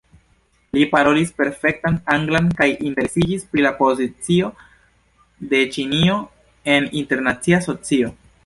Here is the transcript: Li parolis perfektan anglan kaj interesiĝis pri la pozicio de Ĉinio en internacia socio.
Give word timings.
Li 0.77 0.85
parolis 0.93 1.33
perfektan 1.41 1.99
anglan 2.15 2.47
kaj 2.63 2.67
interesiĝis 2.91 3.45
pri 3.53 3.67
la 3.67 3.73
pozicio 3.83 4.51
de 5.53 5.63
Ĉinio 5.77 6.19
en 6.77 6.93
internacia 7.05 7.65
socio. 7.71 8.15